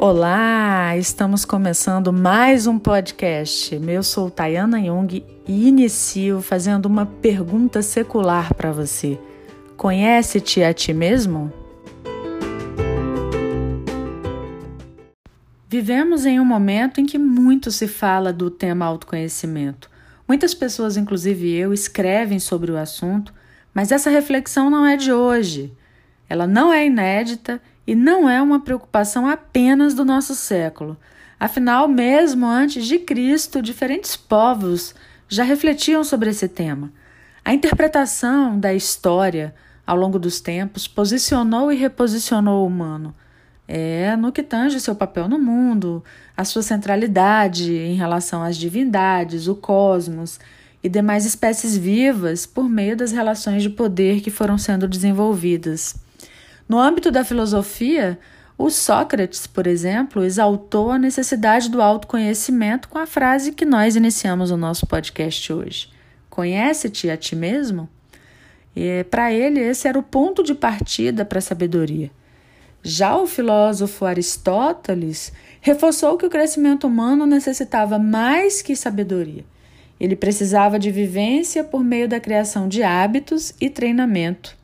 Olá, 0.00 0.96
estamos 0.96 1.44
começando 1.44 2.12
mais 2.12 2.68
um 2.68 2.78
podcast. 2.78 3.74
Eu 3.74 4.04
sou 4.04 4.30
Tayana 4.30 4.80
Jung 4.80 5.26
e 5.44 5.66
inicio 5.66 6.40
fazendo 6.40 6.86
uma 6.86 7.04
pergunta 7.04 7.82
secular 7.82 8.54
para 8.54 8.70
você. 8.70 9.18
Conhece-te 9.76 10.62
a 10.62 10.72
ti 10.72 10.94
mesmo? 10.94 11.52
Vivemos 15.68 16.24
em 16.24 16.38
um 16.38 16.44
momento 16.44 17.00
em 17.00 17.04
que 17.04 17.18
muito 17.18 17.72
se 17.72 17.88
fala 17.88 18.32
do 18.32 18.52
tema 18.52 18.86
autoconhecimento. 18.86 19.90
Muitas 20.28 20.54
pessoas, 20.54 20.96
inclusive 20.96 21.52
eu, 21.52 21.74
escrevem 21.74 22.38
sobre 22.38 22.70
o 22.70 22.76
assunto, 22.76 23.34
mas 23.74 23.90
essa 23.90 24.10
reflexão 24.10 24.70
não 24.70 24.86
é 24.86 24.96
de 24.96 25.12
hoje. 25.12 25.72
Ela 26.28 26.46
não 26.46 26.72
é 26.72 26.86
inédita 26.86 27.60
e 27.88 27.94
não 27.94 28.28
é 28.28 28.42
uma 28.42 28.60
preocupação 28.60 29.26
apenas 29.26 29.94
do 29.94 30.04
nosso 30.04 30.34
século. 30.34 30.94
Afinal, 31.40 31.88
mesmo 31.88 32.44
antes 32.44 32.84
de 32.84 32.98
Cristo, 32.98 33.62
diferentes 33.62 34.14
povos 34.14 34.94
já 35.26 35.42
refletiam 35.42 36.04
sobre 36.04 36.28
esse 36.28 36.46
tema. 36.48 36.92
A 37.42 37.54
interpretação 37.54 38.60
da 38.60 38.74
história 38.74 39.54
ao 39.86 39.96
longo 39.96 40.18
dos 40.18 40.38
tempos 40.38 40.86
posicionou 40.86 41.72
e 41.72 41.76
reposicionou 41.76 42.62
o 42.62 42.66
humano. 42.66 43.14
É 43.66 44.14
no 44.16 44.32
que 44.32 44.42
tange 44.42 44.80
seu 44.80 44.94
papel 44.94 45.26
no 45.26 45.38
mundo, 45.38 46.04
a 46.36 46.44
sua 46.44 46.60
centralidade 46.60 47.72
em 47.72 47.94
relação 47.94 48.42
às 48.42 48.58
divindades, 48.58 49.48
o 49.48 49.54
cosmos 49.54 50.38
e 50.84 50.90
demais 50.90 51.24
espécies 51.24 51.74
vivas 51.74 52.44
por 52.44 52.68
meio 52.68 52.94
das 52.94 53.12
relações 53.12 53.62
de 53.62 53.70
poder 53.70 54.20
que 54.20 54.30
foram 54.30 54.58
sendo 54.58 54.86
desenvolvidas. 54.86 56.06
No 56.68 56.78
âmbito 56.78 57.10
da 57.10 57.24
filosofia, 57.24 58.18
o 58.58 58.68
Sócrates, 58.68 59.46
por 59.46 59.66
exemplo, 59.66 60.22
exaltou 60.22 60.90
a 60.90 60.98
necessidade 60.98 61.70
do 61.70 61.80
autoconhecimento 61.80 62.90
com 62.90 62.98
a 62.98 63.06
frase 63.06 63.52
que 63.52 63.64
nós 63.64 63.96
iniciamos 63.96 64.50
o 64.50 64.56
nosso 64.56 64.86
podcast 64.86 65.50
hoje: 65.50 65.88
Conhece-te 66.28 67.08
a 67.08 67.16
ti 67.16 67.34
mesmo? 67.34 67.88
E 68.76 69.02
para 69.04 69.32
ele, 69.32 69.60
esse 69.60 69.88
era 69.88 69.98
o 69.98 70.02
ponto 70.02 70.42
de 70.42 70.54
partida 70.54 71.24
para 71.24 71.38
a 71.38 71.42
sabedoria. 71.42 72.10
Já 72.82 73.16
o 73.16 73.26
filósofo 73.26 74.04
Aristóteles 74.04 75.32
reforçou 75.62 76.18
que 76.18 76.26
o 76.26 76.30
crescimento 76.30 76.86
humano 76.86 77.24
necessitava 77.24 77.98
mais 77.98 78.60
que 78.60 78.76
sabedoria. 78.76 79.44
Ele 79.98 80.14
precisava 80.14 80.78
de 80.78 80.90
vivência 80.90 81.64
por 81.64 81.82
meio 81.82 82.06
da 82.06 82.20
criação 82.20 82.68
de 82.68 82.82
hábitos 82.82 83.54
e 83.58 83.70
treinamento 83.70 84.57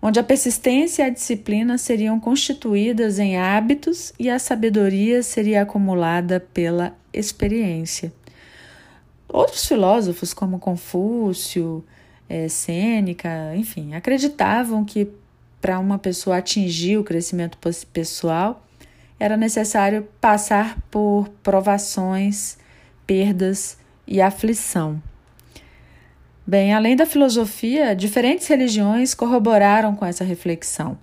onde 0.00 0.20
a 0.20 0.24
persistência 0.24 1.02
e 1.02 1.06
a 1.06 1.10
disciplina 1.10 1.76
seriam 1.76 2.18
constituídas 2.20 3.18
em 3.18 3.36
hábitos 3.36 4.12
e 4.18 4.30
a 4.30 4.38
sabedoria 4.38 5.22
seria 5.22 5.62
acumulada 5.62 6.40
pela 6.40 6.96
experiência. 7.12 8.12
Outros 9.28 9.66
filósofos, 9.66 10.32
como 10.32 10.58
Confúcio, 10.58 11.84
é, 12.28 12.48
Sêneca, 12.48 13.54
enfim, 13.56 13.94
acreditavam 13.94 14.84
que 14.84 15.08
para 15.60 15.78
uma 15.78 15.98
pessoa 15.98 16.36
atingir 16.38 16.96
o 16.96 17.04
crescimento 17.04 17.58
pessoal 17.92 18.64
era 19.18 19.36
necessário 19.36 20.06
passar 20.20 20.78
por 20.90 21.28
provações, 21.42 22.56
perdas 23.06 23.76
e 24.06 24.20
aflição. 24.20 25.02
Bem, 26.48 26.72
além 26.72 26.96
da 26.96 27.04
filosofia, 27.04 27.94
diferentes 27.94 28.46
religiões 28.46 29.12
corroboraram 29.12 29.94
com 29.94 30.06
essa 30.06 30.24
reflexão, 30.24 30.96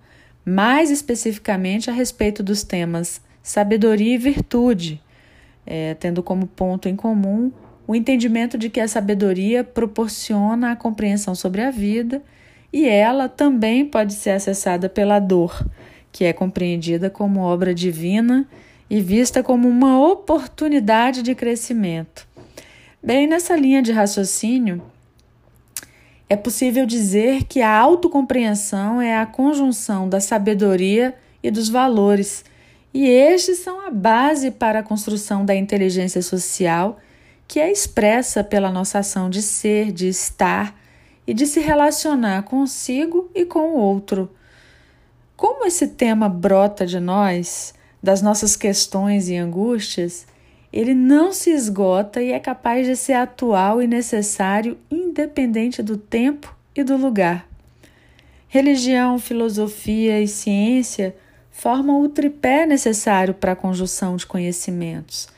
mais 0.43 0.89
especificamente 0.89 1.87
a 1.87 1.93
respeito 1.93 2.41
dos 2.41 2.63
temas 2.63 3.21
sabedoria 3.43 4.15
e 4.15 4.17
virtude, 4.17 4.99
é, 5.63 5.93
tendo 5.93 6.23
como 6.23 6.47
ponto 6.47 6.89
em 6.89 6.95
comum 6.95 7.51
o 7.85 7.95
entendimento 7.95 8.57
de 8.57 8.71
que 8.71 8.79
a 8.79 8.87
sabedoria 8.87 9.63
proporciona 9.63 10.71
a 10.71 10.75
compreensão 10.75 11.35
sobre 11.35 11.61
a 11.61 11.69
vida 11.69 12.23
e 12.73 12.87
ela 12.87 13.29
também 13.29 13.85
pode 13.85 14.13
ser 14.13 14.31
acessada 14.31 14.89
pela 14.89 15.19
dor, 15.19 15.63
que 16.11 16.25
é 16.25 16.33
compreendida 16.33 17.07
como 17.07 17.41
obra 17.41 17.71
divina 17.71 18.47
e 18.89 18.99
vista 18.99 19.43
como 19.43 19.69
uma 19.69 20.03
oportunidade 20.09 21.21
de 21.21 21.35
crescimento. 21.35 22.27
Bem, 23.03 23.27
nessa 23.27 23.55
linha 23.55 23.83
de 23.83 23.91
raciocínio, 23.91 24.81
é 26.27 26.35
possível 26.35 26.85
dizer 26.85 27.43
que 27.43 27.61
a 27.61 27.77
autocompreensão 27.77 29.01
é 29.01 29.15
a 29.17 29.25
conjunção 29.25 30.09
da 30.09 30.19
sabedoria 30.19 31.15
e 31.43 31.51
dos 31.51 31.69
valores, 31.69 32.43
e 32.93 33.07
estes 33.07 33.59
são 33.59 33.85
a 33.85 33.91
base 33.91 34.49
para 34.49 34.79
a 34.79 34.83
construção 34.83 35.45
da 35.45 35.55
inteligência 35.55 36.21
social, 36.21 36.97
que 37.47 37.59
é 37.59 37.71
expressa 37.71 38.43
pela 38.43 38.71
nossa 38.71 38.99
ação 38.99 39.29
de 39.29 39.41
ser, 39.41 39.91
de 39.91 40.07
estar 40.07 40.75
e 41.27 41.33
de 41.33 41.45
se 41.45 41.59
relacionar 41.59 42.43
consigo 42.43 43.29
e 43.35 43.45
com 43.45 43.75
o 43.75 43.77
outro. 43.77 44.29
Como 45.35 45.65
esse 45.65 45.89
tema 45.89 46.29
brota 46.29 46.85
de 46.85 46.99
nós, 46.99 47.73
das 48.01 48.21
nossas 48.21 48.55
questões 48.55 49.27
e 49.27 49.35
angústias, 49.35 50.25
ele 50.75 50.93
não 50.93 51.31
se 51.31 51.51
esgota 51.51 52.21
e 52.21 52.33
é 52.33 52.39
capaz 52.39 52.85
de 52.85 52.97
ser 52.97 53.13
atual 53.13 53.81
e 53.81 53.87
necessário, 53.87 54.77
independente 54.91 55.81
do 55.81 55.95
tempo 55.95 56.53
e 56.75 56.83
do 56.83 56.97
lugar. 56.97 57.47
Religião, 58.49 59.17
filosofia 59.17 60.21
e 60.21 60.27
ciência 60.27 61.15
formam 61.49 62.01
o 62.01 62.09
tripé 62.09 62.65
necessário 62.65 63.33
para 63.33 63.53
a 63.53 63.55
conjunção 63.55 64.17
de 64.17 64.25
conhecimentos. 64.25 65.29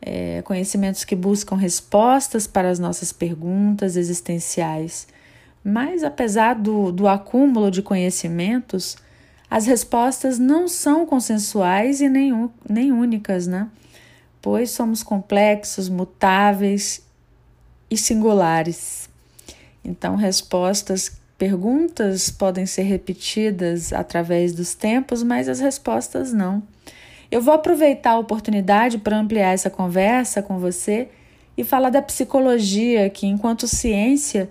É, 0.00 0.42
conhecimentos 0.42 1.04
que 1.04 1.16
buscam 1.16 1.56
respostas 1.56 2.46
para 2.46 2.70
as 2.70 2.78
nossas 2.78 3.12
perguntas 3.12 3.96
existenciais. 3.96 5.08
Mas, 5.64 6.04
apesar 6.04 6.54
do, 6.54 6.92
do 6.92 7.08
acúmulo 7.08 7.68
de 7.68 7.82
conhecimentos, 7.82 8.96
as 9.50 9.66
respostas 9.66 10.38
não 10.38 10.68
são 10.68 11.04
consensuais 11.04 12.00
e 12.00 12.08
nem, 12.08 12.48
nem 12.68 12.92
únicas, 12.92 13.48
né? 13.48 13.68
Pois 14.40 14.70
somos 14.70 15.02
complexos, 15.02 15.88
mutáveis 15.88 17.02
e 17.90 17.96
singulares. 17.96 19.08
Então, 19.84 20.16
respostas, 20.16 21.20
perguntas 21.36 22.30
podem 22.30 22.66
ser 22.66 22.82
repetidas 22.82 23.92
através 23.92 24.52
dos 24.52 24.74
tempos, 24.74 25.22
mas 25.22 25.48
as 25.48 25.60
respostas 25.60 26.32
não. 26.32 26.62
Eu 27.30 27.42
vou 27.42 27.54
aproveitar 27.54 28.12
a 28.12 28.18
oportunidade 28.18 28.98
para 28.98 29.18
ampliar 29.18 29.52
essa 29.52 29.70
conversa 29.70 30.42
com 30.42 30.58
você 30.58 31.08
e 31.56 31.64
falar 31.64 31.90
da 31.90 32.00
psicologia, 32.00 33.10
que, 33.10 33.26
enquanto 33.26 33.66
ciência, 33.66 34.50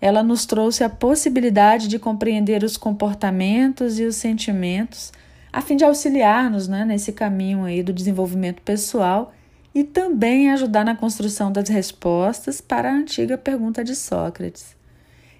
ela 0.00 0.22
nos 0.22 0.44
trouxe 0.44 0.84
a 0.84 0.90
possibilidade 0.90 1.88
de 1.88 1.98
compreender 1.98 2.62
os 2.62 2.76
comportamentos 2.76 3.98
e 3.98 4.04
os 4.04 4.16
sentimentos 4.16 5.12
a 5.52 5.60
fim 5.60 5.76
de 5.76 5.84
auxiliar-nos 5.84 6.68
né, 6.68 6.84
nesse 6.84 7.12
caminho 7.12 7.64
aí 7.64 7.82
do 7.82 7.92
desenvolvimento 7.92 8.62
pessoal 8.62 9.32
e 9.74 9.84
também 9.84 10.50
ajudar 10.50 10.84
na 10.84 10.96
construção 10.96 11.52
das 11.52 11.68
respostas 11.68 12.60
para 12.60 12.90
a 12.90 12.94
antiga 12.94 13.38
pergunta 13.38 13.84
de 13.84 13.94
Sócrates. 13.94 14.76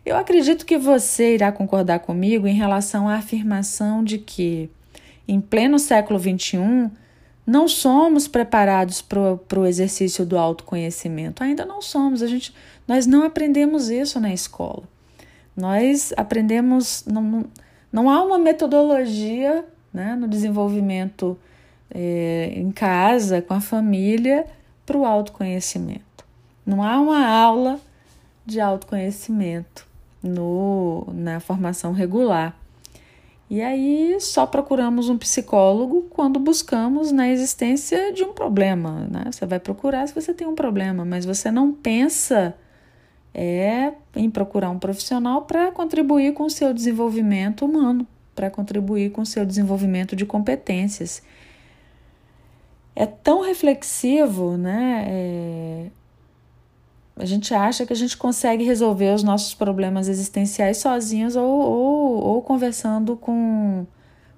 Eu 0.04 0.16
acredito 0.16 0.64
que 0.64 0.78
você 0.78 1.34
irá 1.34 1.52
concordar 1.52 1.98
comigo 1.98 2.46
em 2.46 2.54
relação 2.54 3.08
à 3.08 3.16
afirmação 3.16 4.02
de 4.02 4.16
que, 4.18 4.70
em 5.26 5.40
pleno 5.40 5.78
século 5.78 6.18
XXI, 6.18 6.90
não 7.46 7.66
somos 7.66 8.28
preparados 8.28 9.02
para 9.02 9.60
o 9.60 9.66
exercício 9.66 10.24
do 10.24 10.38
autoconhecimento. 10.38 11.42
Ainda 11.42 11.64
não 11.64 11.82
somos. 11.82 12.22
A 12.22 12.26
gente, 12.26 12.54
nós 12.86 13.06
não 13.06 13.22
aprendemos 13.22 13.90
isso 13.90 14.20
na 14.20 14.32
escola. 14.32 14.84
Nós 15.56 16.12
aprendemos. 16.16 17.04
Não, 17.06 17.22
não, 17.22 17.44
não 17.90 18.10
há 18.10 18.22
uma 18.22 18.38
metodologia 18.38 19.64
né, 19.92 20.14
no 20.14 20.28
desenvolvimento 20.28 21.38
é, 21.90 22.52
em 22.54 22.70
casa, 22.70 23.42
com 23.42 23.54
a 23.54 23.60
família, 23.60 24.46
para 24.84 24.96
o 24.96 25.04
autoconhecimento. 25.04 26.24
Não 26.64 26.82
há 26.82 26.98
uma 27.00 27.26
aula 27.26 27.80
de 28.44 28.60
autoconhecimento 28.60 29.86
no, 30.22 31.06
na 31.12 31.40
formação 31.40 31.92
regular. 31.92 32.56
E 33.50 33.62
aí 33.62 34.18
só 34.20 34.44
procuramos 34.46 35.08
um 35.08 35.16
psicólogo 35.16 36.06
quando 36.10 36.38
buscamos 36.38 37.10
na 37.10 37.28
existência 37.28 38.12
de 38.12 38.22
um 38.22 38.34
problema. 38.34 39.08
Né? 39.10 39.24
Você 39.32 39.46
vai 39.46 39.58
procurar 39.58 40.06
se 40.06 40.14
você 40.14 40.34
tem 40.34 40.46
um 40.46 40.54
problema, 40.54 41.04
mas 41.04 41.24
você 41.24 41.50
não 41.50 41.72
pensa 41.72 42.54
é, 43.32 43.92
em 44.14 44.28
procurar 44.30 44.68
um 44.68 44.78
profissional 44.78 45.42
para 45.42 45.72
contribuir 45.72 46.34
com 46.34 46.44
o 46.44 46.50
seu 46.50 46.74
desenvolvimento 46.74 47.64
humano 47.64 48.06
para 48.38 48.48
contribuir 48.48 49.10
com 49.10 49.22
o 49.22 49.26
seu 49.26 49.44
desenvolvimento 49.44 50.14
de 50.14 50.24
competências. 50.24 51.20
É 52.94 53.04
tão 53.04 53.42
reflexivo, 53.42 54.56
né? 54.56 55.06
É... 55.08 55.86
A 57.16 57.24
gente 57.24 57.52
acha 57.52 57.84
que 57.84 57.92
a 57.92 57.96
gente 57.96 58.16
consegue 58.16 58.62
resolver 58.62 59.12
os 59.12 59.24
nossos 59.24 59.54
problemas 59.54 60.06
existenciais 60.06 60.76
sozinhos 60.76 61.34
ou, 61.34 61.44
ou, 61.44 62.22
ou 62.22 62.42
conversando 62.42 63.16
com, 63.16 63.84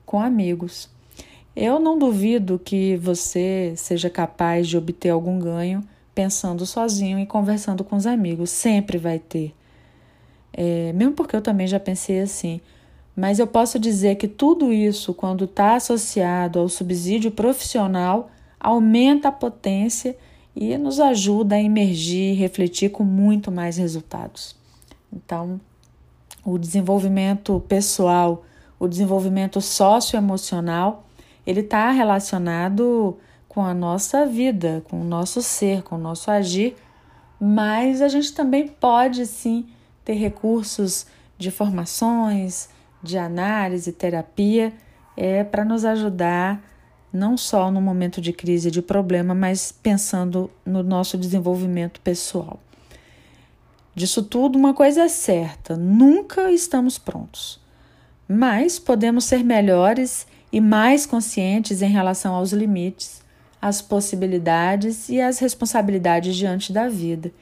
com 0.06 0.19
amigos. 0.19 0.88
Eu 1.55 1.79
não 1.79 1.99
duvido 1.99 2.58
que 2.58 2.97
você 2.97 3.75
seja 3.76 4.08
capaz 4.08 4.67
de 4.67 4.79
obter 4.79 5.11
algum 5.11 5.38
ganho 5.38 5.85
pensando 6.14 6.64
sozinho 6.64 7.19
e 7.19 7.26
conversando 7.26 7.85
com 7.85 7.97
os 7.97 8.06
amigos. 8.06 8.49
Sempre 8.49 8.97
vai 8.97 9.19
ter. 9.19 9.55
É, 10.55 10.91
mesmo 10.94 11.12
porque 11.12 11.37
eu 11.37 11.43
também 11.43 11.67
já 11.67 11.79
pensei 11.79 12.20
assim. 12.20 12.62
Mas 13.15 13.39
eu 13.39 13.47
posso 13.47 13.79
dizer 13.79 14.17
que 14.17 14.29
tudo 14.29 14.73
isso, 14.73 15.12
quando 15.12 15.45
está 15.45 15.75
associado 15.75 16.59
ao 16.59 16.69
subsídio 16.69 17.31
profissional, 17.31 18.31
aumenta 18.59 19.29
a 19.29 19.33
potência 19.33 20.17
e 20.55 20.77
nos 20.77 21.01
ajuda 21.01 21.57
a 21.57 21.62
emergir 21.62 22.33
e 22.33 22.37
refletir 22.37 22.91
com 22.91 23.05
muito 23.05 23.51
mais 23.51 23.77
resultados. 23.77 24.57
Então, 25.12 25.61
o 26.45 26.59
desenvolvimento 26.59 27.62
pessoal, 27.69 28.45
o 28.79 28.89
desenvolvimento 28.89 29.61
socioemocional, 29.61 31.05
ele 31.47 31.61
está 31.61 31.91
relacionado 31.91 33.17
com 33.49 33.62
a 33.62 33.75
nossa 33.75 34.27
vida, 34.27 34.83
com 34.89 35.01
o 35.01 35.05
nosso 35.05 35.43
ser, 35.43 35.83
com 35.83 35.97
o 35.97 35.99
nosso 35.99 36.31
agir, 36.31 36.77
mas 37.41 38.01
a 38.01 38.09
gente 38.09 38.33
também 38.33 38.69
pode 38.69 39.27
sim 39.27 39.67
ter 40.05 40.15
recursos 40.15 41.07
de 41.37 41.51
formações, 41.51 42.69
de 43.02 43.19
análise, 43.19 43.93
terapia, 43.93 44.73
é 45.17 45.43
para 45.44 45.64
nos 45.64 45.85
ajudar 45.85 46.62
não 47.12 47.37
só 47.37 47.70
no 47.70 47.81
momento 47.81 48.20
de 48.20 48.32
crise 48.32 48.69
e 48.69 48.70
de 48.70 48.81
problema, 48.81 49.35
mas 49.35 49.73
pensando 49.73 50.50
no 50.64 50.82
nosso 50.82 51.19
desenvolvimento 51.19 52.00
pessoal. 52.00 52.61
Disso 53.94 54.23
tudo, 54.23 54.58
uma 54.58 54.73
coisa 54.73 55.02
é 55.02 55.08
certa: 55.08 55.76
nunca 55.76 56.52
estamos 56.52 56.99
prontos, 56.99 57.61
mas 58.29 58.79
podemos 58.79 59.25
ser 59.25 59.43
melhores 59.43 60.26
e 60.52 60.61
mais 60.61 61.06
conscientes 61.06 61.82
em 61.82 61.91
relação 61.91 62.35
aos 62.35 62.52
limites, 62.52 63.23
às 63.61 63.82
possibilidades 63.82 65.08
e 65.08 65.20
às 65.20 65.38
responsabilidades 65.38 66.37
diante 66.37 66.73
da 66.73 66.88
vida. 66.88 67.32